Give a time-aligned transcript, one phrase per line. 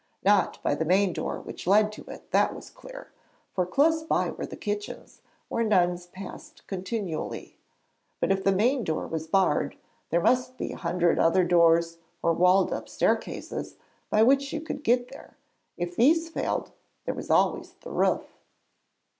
[0.25, 3.11] Not by the main door which led to it, that was clear;
[3.53, 7.55] for close by were the kitchens, where nuns passed continually!
[8.19, 9.77] But if the main door was barred,
[10.09, 13.75] there must be a hundred other doors or walled up staircases,
[14.09, 15.37] by which you could get there;
[15.77, 16.71] and if these failed,
[17.05, 18.39] there was always the roof.